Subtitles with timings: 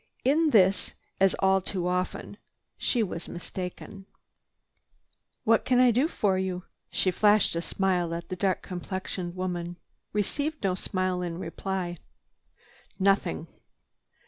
[0.25, 2.37] In this, as all too often,
[2.75, 4.07] she was mistaken.
[5.43, 9.75] "What can I do for you?" She flashed a smile at the dark complexioned woman.
[9.75, 11.97] She received no smile in reply.
[12.97, 13.45] "Nothing."